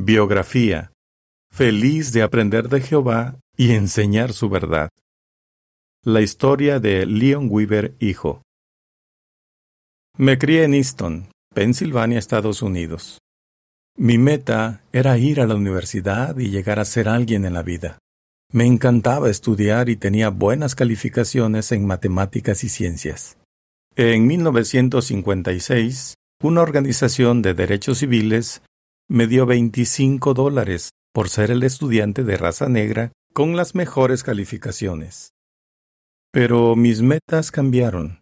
[0.00, 0.92] Biografía.
[1.50, 4.90] Feliz de aprender de Jehová y enseñar su verdad.
[6.04, 8.42] La historia de Leon Weaver, hijo.
[10.16, 13.18] Me crié en Easton, Pensilvania, Estados Unidos.
[13.96, 17.98] Mi meta era ir a la universidad y llegar a ser alguien en la vida.
[18.52, 23.36] Me encantaba estudiar y tenía buenas calificaciones en matemáticas y ciencias.
[23.96, 28.62] En 1956, una organización de derechos civiles
[29.10, 35.32] me dio 25 dólares por ser el estudiante de raza negra con las mejores calificaciones.
[36.30, 38.20] Pero mis metas cambiaron.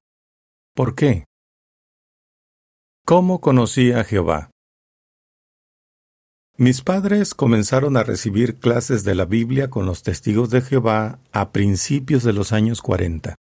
[0.75, 1.25] ¿Por qué?
[3.05, 4.51] ¿Cómo conocí a Jehová?
[6.57, 11.51] Mis padres comenzaron a recibir clases de la Biblia con los testigos de Jehová a
[11.51, 13.35] principios de los años 40.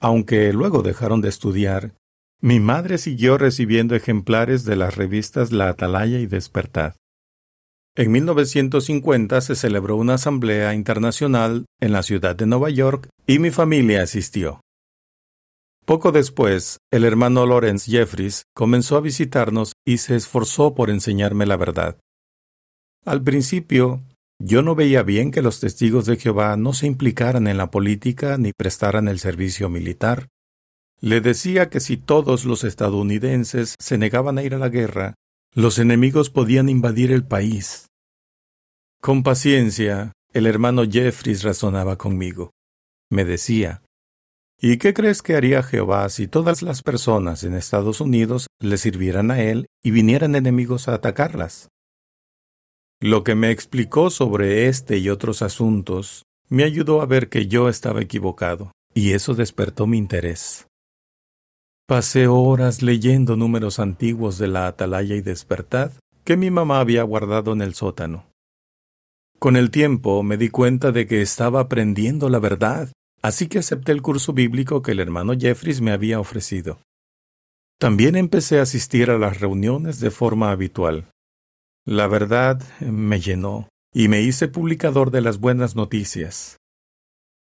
[0.00, 1.94] Aunque luego dejaron de estudiar,
[2.40, 6.94] mi madre siguió recibiendo ejemplares de las revistas La Atalaya y Despertad.
[7.96, 13.50] En 1950 se celebró una asamblea internacional en la ciudad de Nueva York y mi
[13.50, 14.60] familia asistió.
[15.86, 21.56] Poco después, el hermano Lawrence Jeffries comenzó a visitarnos y se esforzó por enseñarme la
[21.56, 21.98] verdad.
[23.06, 24.02] Al principio,
[24.38, 28.36] yo no veía bien que los testigos de Jehová no se implicaran en la política
[28.36, 30.28] ni prestaran el servicio militar.
[31.06, 35.14] Le decía que si todos los estadounidenses se negaban a ir a la guerra,
[35.54, 37.86] los enemigos podían invadir el país.
[39.00, 42.50] Con paciencia, el hermano Jeffries razonaba conmigo.
[43.08, 43.82] Me decía,
[44.60, 49.30] ¿Y qué crees que haría Jehová si todas las personas en Estados Unidos le sirvieran
[49.30, 51.68] a él y vinieran enemigos a atacarlas?
[53.00, 57.68] Lo que me explicó sobre este y otros asuntos me ayudó a ver que yo
[57.68, 60.66] estaba equivocado, y eso despertó mi interés.
[61.88, 65.92] Pasé horas leyendo números antiguos de la Atalaya y Despertad
[66.24, 68.26] que mi mamá había guardado en el sótano.
[69.38, 72.90] Con el tiempo me di cuenta de que estaba aprendiendo la verdad,
[73.22, 76.80] así que acepté el curso bíblico que el hermano Jeffries me había ofrecido.
[77.78, 81.08] También empecé a asistir a las reuniones de forma habitual.
[81.84, 86.56] La verdad me llenó y me hice publicador de las buenas noticias.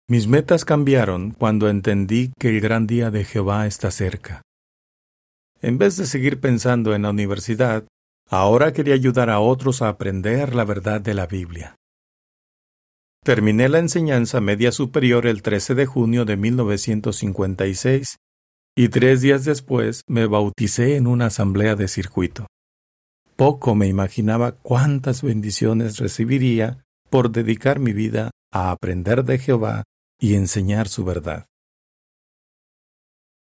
[0.08, 4.42] Mis metas cambiaron cuando entendí que el gran día de Jehová está cerca.
[5.60, 7.88] En vez de seguir pensando en la universidad,
[8.30, 11.74] ahora quería ayudar a otros a aprender la verdad de la Biblia.
[13.24, 18.16] Terminé la enseñanza media superior el 13 de junio de 1956
[18.76, 22.46] y tres días después me bauticé en una asamblea de circuito.
[23.34, 29.82] Poco me imaginaba cuántas bendiciones recibiría por dedicar mi vida a aprender de Jehová
[30.18, 31.46] y enseñar su verdad.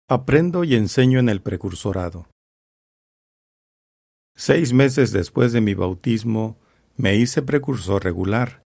[0.08, 2.28] Aprendo y enseño en el precursorado.
[4.34, 6.58] Seis meses después de mi bautismo,
[6.96, 8.62] me hice precursor regular.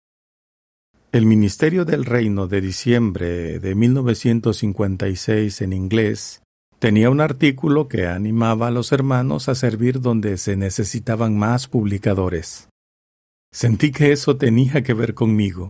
[1.12, 6.42] El Ministerio del Reino de diciembre de 1956 en inglés
[6.80, 12.70] Tenía un artículo que animaba a los hermanos a servir donde se necesitaban más publicadores.
[13.52, 15.70] Sentí que eso tenía que ver conmigo.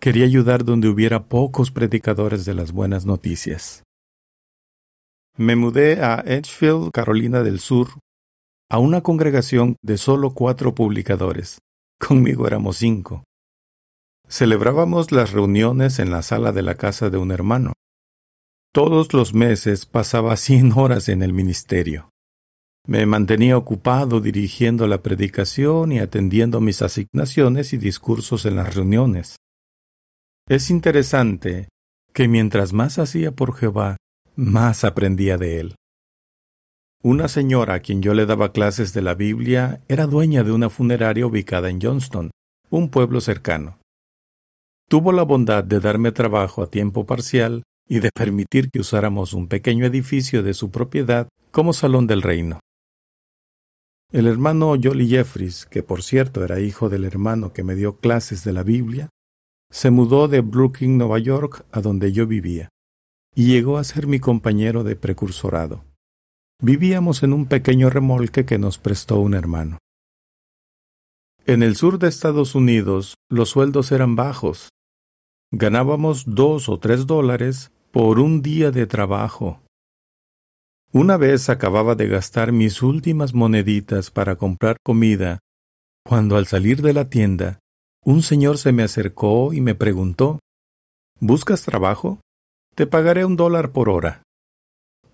[0.00, 3.82] Quería ayudar donde hubiera pocos predicadores de las buenas noticias.
[5.36, 7.88] Me mudé a Edgefield, Carolina del Sur,
[8.70, 11.58] a una congregación de solo cuatro publicadores.
[11.98, 13.24] Conmigo éramos cinco.
[14.28, 17.72] Celebrábamos las reuniones en la sala de la casa de un hermano.
[18.72, 22.10] Todos los meses pasaba cien horas en el ministerio.
[22.86, 29.36] Me mantenía ocupado dirigiendo la predicación y atendiendo mis asignaciones y discursos en las reuniones.
[30.48, 31.68] Es interesante
[32.14, 33.96] que mientras más hacía por Jehová,
[34.36, 35.74] más aprendía de él.
[37.02, 40.70] Una señora a quien yo le daba clases de la Biblia era dueña de una
[40.70, 42.30] funeraria ubicada en Johnston,
[42.70, 43.78] un pueblo cercano.
[44.88, 49.48] Tuvo la bondad de darme trabajo a tiempo parcial y de permitir que usáramos un
[49.48, 52.60] pequeño edificio de su propiedad como salón del reino.
[54.12, 58.44] El hermano Jolly Jeffries, que por cierto era hijo del hermano que me dio clases
[58.44, 59.08] de la Biblia,
[59.70, 62.68] se mudó de Brooklyn, Nueva York, a donde yo vivía,
[63.34, 65.84] y llegó a ser mi compañero de precursorado.
[66.62, 69.78] Vivíamos en un pequeño remolque que nos prestó un hermano.
[71.44, 74.70] En el sur de Estados Unidos los sueldos eran bajos.
[75.52, 79.60] Ganábamos dos o tres dólares por un día de trabajo.
[80.92, 85.40] Una vez acababa de gastar mis últimas moneditas para comprar comida,
[86.04, 87.58] cuando al salir de la tienda,
[88.06, 90.38] un señor se me acercó y me preguntó
[91.18, 92.20] ¿Buscas trabajo?
[92.76, 94.22] Te pagaré un dólar por hora.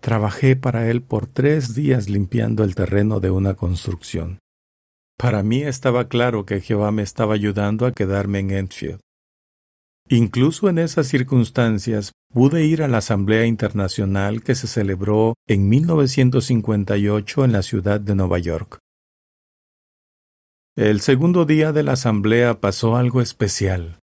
[0.00, 4.40] Trabajé para él por tres días limpiando el terreno de una construcción.
[5.16, 9.00] Para mí estaba claro que Jehová me estaba ayudando a quedarme en Enfield.
[10.10, 17.44] Incluso en esas circunstancias pude ir a la Asamblea Internacional que se celebró en 1958
[17.46, 18.80] en la ciudad de Nueva York.
[20.74, 23.98] El segundo día de la asamblea pasó algo especial.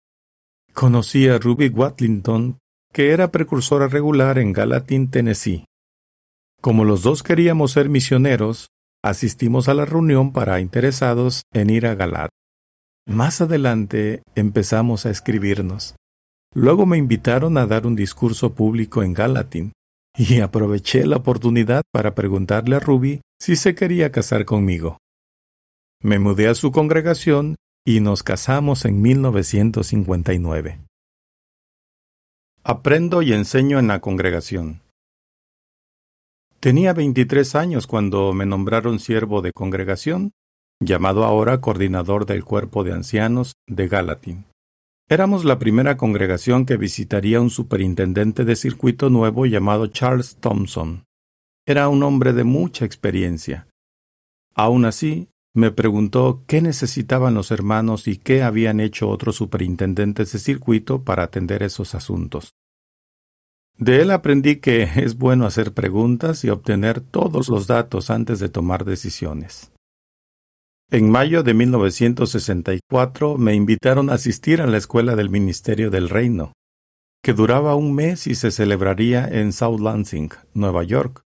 [0.73, 2.57] Conocí a Ruby Watlington,
[2.91, 5.65] que era precursora regular en Gallatin, Tennessee.
[6.61, 8.69] Como los dos queríamos ser misioneros,
[9.03, 12.31] asistimos a la reunión para interesados en ir a Galat.
[13.05, 15.95] Más adelante empezamos a escribirnos.
[16.55, 19.71] Luego me invitaron a dar un discurso público en Gallatin,
[20.17, 24.97] y aproveché la oportunidad para preguntarle a Ruby si se quería casar conmigo.
[26.05, 30.79] Me mudé a su congregación y nos casamos en 1959.
[32.63, 34.81] Aprendo y enseño en la congregación.
[36.59, 40.33] Tenía 23 años cuando me nombraron siervo de congregación,
[40.79, 44.45] llamado ahora coordinador del cuerpo de ancianos de Galatin.
[45.09, 51.05] Éramos la primera congregación que visitaría un superintendente de circuito nuevo llamado Charles Thompson.
[51.65, 53.65] Era un hombre de mucha experiencia.
[54.53, 60.39] Aún así, me preguntó qué necesitaban los hermanos y qué habían hecho otros superintendentes de
[60.39, 62.53] circuito para atender esos asuntos.
[63.77, 68.49] De él aprendí que es bueno hacer preguntas y obtener todos los datos antes de
[68.49, 69.71] tomar decisiones.
[70.91, 76.51] En mayo de 1964 me invitaron a asistir a la escuela del Ministerio del Reino,
[77.23, 81.24] que duraba un mes y se celebraría en South Lansing, Nueva York.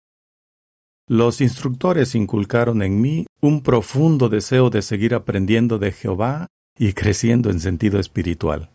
[1.10, 7.50] Los instructores inculcaron en mí un profundo deseo de seguir aprendiendo de Jehová y creciendo
[7.50, 8.74] en sentido espiritual.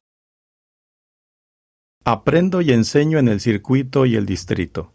[2.05, 4.95] Aprendo y enseño en el circuito y el distrito.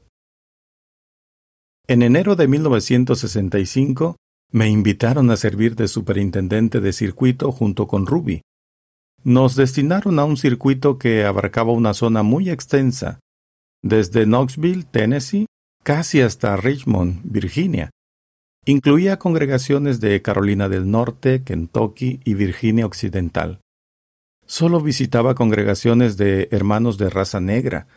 [1.87, 4.17] En enero de 1965
[4.51, 8.41] me invitaron a servir de superintendente de circuito junto con Ruby.
[9.23, 13.19] Nos destinaron a un circuito que abarcaba una zona muy extensa,
[13.83, 15.45] desde Knoxville, Tennessee,
[15.87, 17.91] casi hasta Richmond, Virginia.
[18.65, 23.61] Incluía congregaciones de Carolina del Norte, Kentucky y Virginia Occidental.
[24.45, 27.87] Solo visitaba congregaciones de hermanos de raza negra,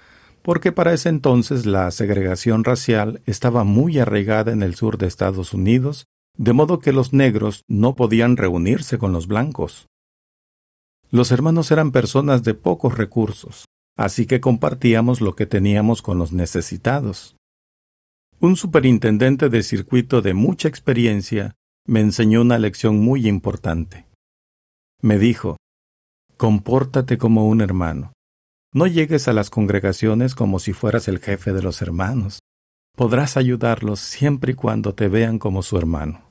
[0.43, 5.53] porque para ese entonces la segregación racial estaba muy arraigada en el sur de Estados
[5.53, 6.07] Unidos,
[6.39, 9.89] de modo que los negros no podían reunirse con los blancos.
[11.11, 13.65] Los hermanos eran personas de pocos recursos,
[13.97, 17.35] así que compartíamos lo que teníamos con los necesitados.
[18.43, 21.57] Un superintendente de circuito de mucha experiencia
[21.87, 24.07] me enseñó una lección muy importante.
[25.03, 25.59] Me dijo,
[26.39, 28.15] Compórtate como un hermano.
[28.73, 32.39] No llegues a las congregaciones como si fueras el jefe de los hermanos.
[32.97, 36.23] Podrás ayudarlos siempre y cuando te vean como su hermano.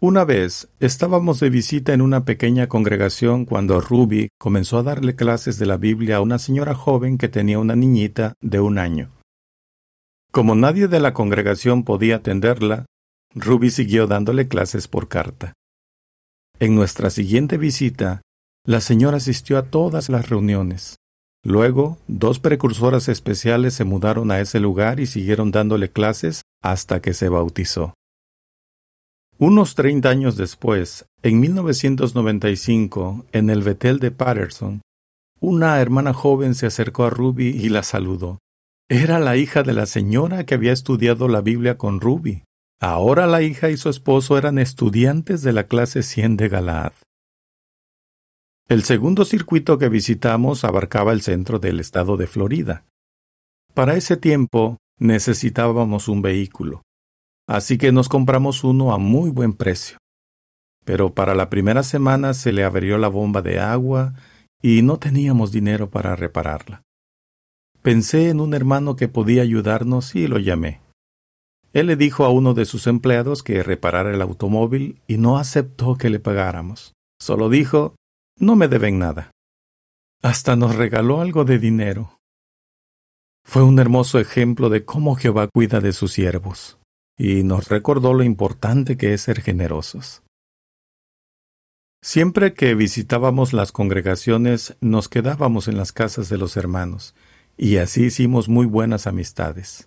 [0.00, 5.58] Una vez estábamos de visita en una pequeña congregación cuando Ruby comenzó a darle clases
[5.58, 9.21] de la Biblia a una señora joven que tenía una niñita de un año.
[10.32, 12.86] Como nadie de la congregación podía atenderla,
[13.34, 15.52] Ruby siguió dándole clases por carta.
[16.58, 18.22] En nuestra siguiente visita,
[18.64, 20.96] la señora asistió a todas las reuniones.
[21.44, 27.12] Luego, dos precursoras especiales se mudaron a ese lugar y siguieron dándole clases hasta que
[27.12, 27.92] se bautizó.
[29.38, 34.80] Unos treinta años después, en 1995, en el Betel de Patterson,
[35.40, 38.38] una hermana joven se acercó a Ruby y la saludó.
[38.94, 42.44] Era la hija de la señora que había estudiado la Biblia con Ruby.
[42.78, 46.92] Ahora la hija y su esposo eran estudiantes de la clase 100 de Galaad.
[48.68, 52.84] El segundo circuito que visitamos abarcaba el centro del estado de Florida.
[53.72, 56.82] Para ese tiempo necesitábamos un vehículo,
[57.48, 59.96] así que nos compramos uno a muy buen precio.
[60.84, 64.12] Pero para la primera semana se le abrió la bomba de agua
[64.60, 66.82] y no teníamos dinero para repararla.
[67.82, 70.80] Pensé en un hermano que podía ayudarnos y lo llamé.
[71.72, 75.96] Él le dijo a uno de sus empleados que reparara el automóvil y no aceptó
[75.96, 76.94] que le pagáramos.
[77.18, 77.94] Solo dijo
[78.38, 79.30] no me deben nada.
[80.22, 82.18] Hasta nos regaló algo de dinero.
[83.44, 86.78] Fue un hermoso ejemplo de cómo Jehová cuida de sus siervos,
[87.18, 90.22] y nos recordó lo importante que es ser generosos.
[92.02, 97.14] Siempre que visitábamos las congregaciones, nos quedábamos en las casas de los hermanos,
[97.62, 99.86] y así hicimos muy buenas amistades.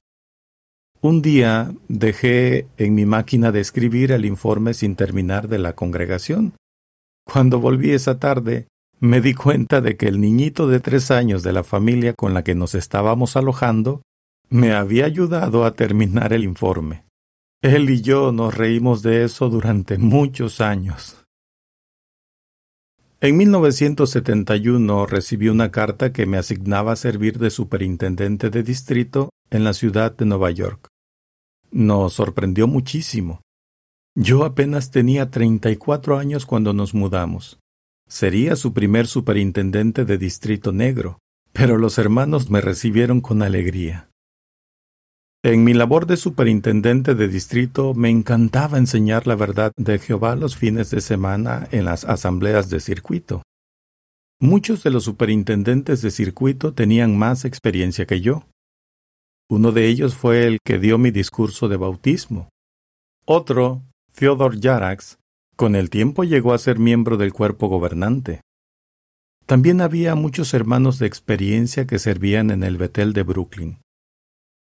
[1.01, 6.53] Un día dejé en mi máquina de escribir el informe sin terminar de la congregación,
[7.25, 8.70] cuando volví esa tarde,
[9.01, 12.46] me di cuenta de que el niñito de tres años de la familia con la
[12.46, 14.03] que nos estábamos alojando
[14.50, 17.03] me había ayudado a terminar el informe.
[17.62, 21.25] Él y yo nos reímos de eso durante muchos años.
[23.25, 29.74] En 1971 recibí una carta que me asignaba servir de superintendente de distrito en la
[29.74, 30.89] ciudad de Nueva York.
[31.72, 33.41] Nos sorprendió muchísimo.
[34.13, 37.58] Yo apenas tenía 34 años cuando nos mudamos.
[38.08, 41.17] Sería su primer superintendente de distrito negro,
[41.51, 44.08] pero los hermanos me recibieron con alegría.
[45.46, 50.58] En mi labor de superintendente de distrito me encantaba enseñar la verdad de Jehová los
[50.58, 53.44] fines de semana en las asambleas de circuito.
[54.40, 58.48] Muchos de los superintendentes de circuito tenían más experiencia que yo.
[59.48, 62.50] Uno de ellos fue el que dio mi discurso de bautismo.
[63.28, 63.84] Otro,
[64.16, 65.20] Theodor Jarax,
[65.56, 68.42] con el tiempo llegó a ser miembro del cuerpo gobernante.
[69.46, 73.85] También había muchos hermanos de experiencia que servían en el Betel de Brooklyn.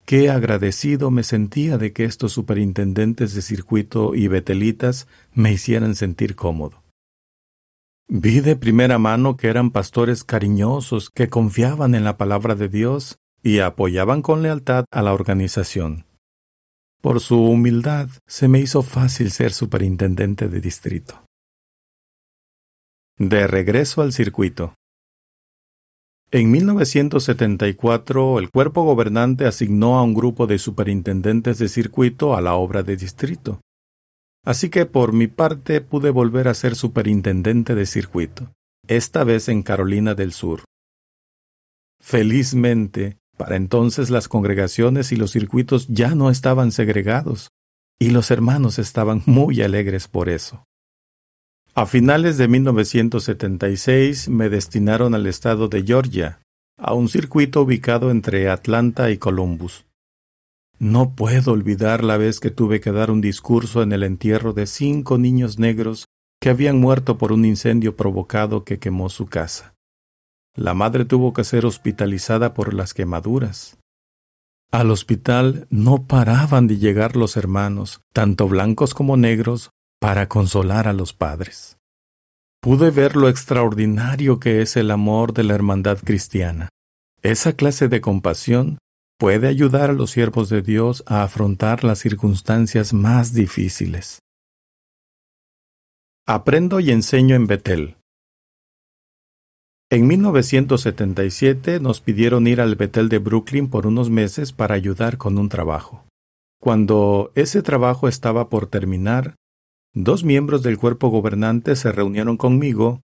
[0.05, 6.35] Qué agradecido me sentía de que estos superintendentes de circuito y betelitas me hicieran sentir
[6.35, 6.83] cómodo.
[8.07, 13.19] Vi de primera mano que eran pastores cariñosos que confiaban en la palabra de Dios
[13.41, 16.05] y apoyaban con lealtad a la organización.
[17.01, 21.23] Por su humildad se me hizo fácil ser superintendente de distrito.
[23.17, 24.75] De regreso al circuito.
[26.33, 32.55] En 1974, el cuerpo gobernante asignó a un grupo de superintendentes de circuito a la
[32.55, 33.59] obra de distrito.
[34.45, 38.53] Así que por mi parte pude volver a ser superintendente de circuito,
[38.87, 40.63] esta vez en Carolina del Sur.
[41.99, 47.49] Felizmente, para entonces las congregaciones y los circuitos ya no estaban segregados,
[47.99, 50.63] y los hermanos estaban muy alegres por eso.
[51.73, 56.41] A finales de 1976 me destinaron al estado de Georgia,
[56.77, 59.85] a un circuito ubicado entre Atlanta y Columbus.
[60.79, 64.67] No puedo olvidar la vez que tuve que dar un discurso en el entierro de
[64.67, 66.07] cinco niños negros
[66.41, 69.73] que habían muerto por un incendio provocado que quemó su casa.
[70.53, 73.77] La madre tuvo que ser hospitalizada por las quemaduras.
[74.71, 79.69] Al hospital no paraban de llegar los hermanos, tanto blancos como negros,
[80.01, 81.77] para consolar a los padres.
[82.59, 86.69] Pude ver lo extraordinario que es el amor de la hermandad cristiana.
[87.21, 88.79] Esa clase de compasión
[89.19, 94.19] puede ayudar a los siervos de Dios a afrontar las circunstancias más difíciles.
[96.27, 97.97] Aprendo y enseño en Betel.
[99.91, 105.37] En 1977 nos pidieron ir al Betel de Brooklyn por unos meses para ayudar con
[105.37, 106.05] un trabajo.
[106.59, 109.35] Cuando ese trabajo estaba por terminar,
[109.93, 113.01] dos miembros del cuerpo gobernante se reunieron conmigo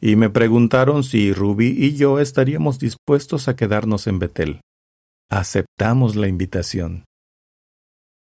[0.00, 4.60] y me preguntaron si Ruby y yo estaríamos dispuestos a quedarnos en Betel.
[5.28, 7.04] Aceptamos la invitación.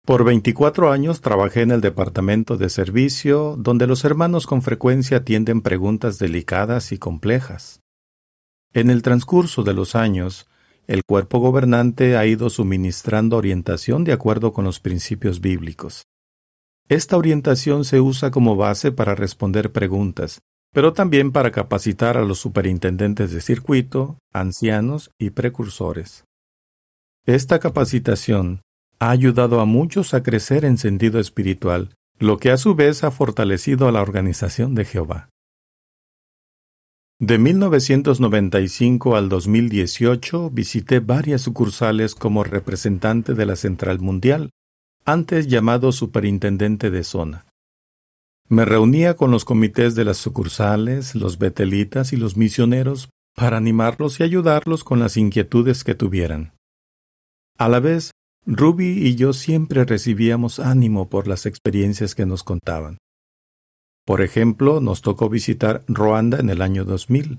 [0.04, 5.60] Por 24 años trabajé en el departamento de servicio, donde los hermanos con frecuencia atienden
[5.60, 7.80] preguntas delicadas y complejas.
[8.72, 10.48] En el transcurso de los años,
[10.86, 16.04] el cuerpo gobernante ha ido suministrando orientación de acuerdo con los principios bíblicos.
[16.88, 20.40] Esta orientación se usa como base para responder preguntas,
[20.72, 26.24] pero también para capacitar a los superintendentes de circuito, ancianos y precursores.
[27.26, 28.62] Esta capacitación
[28.98, 33.10] ha ayudado a muchos a crecer en sentido espiritual, lo que a su vez ha
[33.10, 35.28] fortalecido a la organización de Jehová.
[37.20, 44.50] De 1995 al 2018 visité varias sucursales como representante de la Central Mundial,
[45.08, 47.46] antes llamado superintendente de zona.
[48.46, 54.20] Me reunía con los comités de las sucursales, los betelitas y los misioneros para animarlos
[54.20, 56.52] y ayudarlos con las inquietudes que tuvieran.
[57.56, 58.10] A la vez,
[58.44, 62.98] Ruby y yo siempre recibíamos ánimo por las experiencias que nos contaban.
[64.04, 67.38] Por ejemplo, nos tocó visitar Ruanda en el año 2000.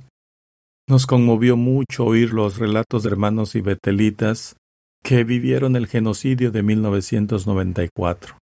[0.88, 4.56] Nos conmovió mucho oír los relatos de hermanos y betelitas
[5.04, 8.38] que vivieron el genocidio de 1994.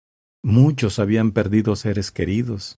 [0.42, 2.76] Muchos habían perdido seres queridos.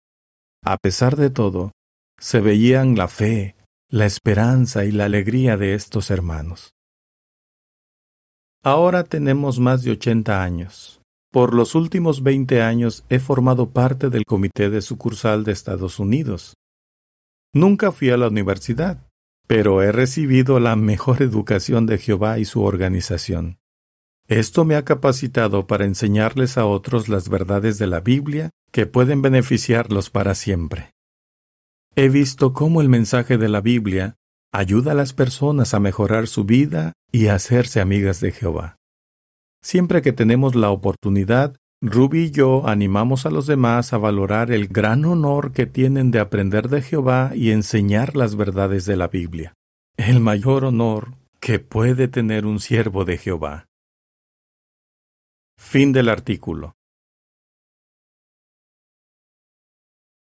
[0.63, 1.71] A pesar de todo,
[2.19, 3.55] se veían la fe,
[3.89, 6.71] la esperanza y la alegría de estos hermanos.
[8.63, 11.01] Ahora tenemos más de 80 años.
[11.31, 16.55] Por los últimos 20 años he formado parte del Comité de Sucursal de Estados Unidos.
[17.53, 19.05] Nunca fui a la universidad,
[19.45, 23.59] pero he recibido la mejor educación de Jehová y su organización.
[24.27, 29.21] Esto me ha capacitado para enseñarles a otros las verdades de la Biblia que pueden
[29.21, 30.91] beneficiarlos para siempre.
[31.95, 34.15] He visto cómo el mensaje de la Biblia
[34.51, 38.77] ayuda a las personas a mejorar su vida y a hacerse amigas de Jehová.
[39.61, 44.67] Siempre que tenemos la oportunidad, Ruby y yo animamos a los demás a valorar el
[44.67, 49.53] gran honor que tienen de aprender de Jehová y enseñar las verdades de la Biblia.
[49.97, 53.67] El mayor honor que puede tener un siervo de Jehová.
[55.57, 56.77] Fin del artículo.